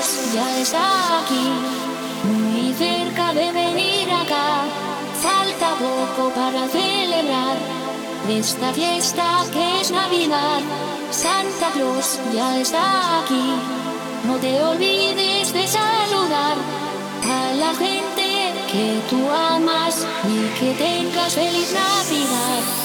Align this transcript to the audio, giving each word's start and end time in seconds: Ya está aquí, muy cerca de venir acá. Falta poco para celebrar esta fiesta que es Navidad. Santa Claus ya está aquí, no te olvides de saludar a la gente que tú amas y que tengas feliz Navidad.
Ya 0.00 0.58
está 0.58 1.20
aquí, 1.20 1.46
muy 2.24 2.72
cerca 2.72 3.34
de 3.34 3.52
venir 3.52 4.10
acá. 4.10 4.64
Falta 5.20 5.74
poco 5.74 6.30
para 6.30 6.66
celebrar 6.68 7.58
esta 8.26 8.72
fiesta 8.72 9.44
que 9.52 9.82
es 9.82 9.90
Navidad. 9.90 10.60
Santa 11.10 11.70
Claus 11.72 12.18
ya 12.32 12.58
está 12.60 13.20
aquí, 13.20 13.52
no 14.24 14.36
te 14.36 14.62
olvides 14.62 15.52
de 15.52 15.66
saludar 15.68 16.56
a 17.22 17.54
la 17.56 17.74
gente 17.74 18.54
que 18.72 19.02
tú 19.10 19.20
amas 19.28 20.06
y 20.24 20.58
que 20.58 20.72
tengas 20.74 21.34
feliz 21.34 21.74
Navidad. 21.74 22.79